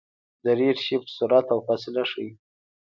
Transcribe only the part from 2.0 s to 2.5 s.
ښيي.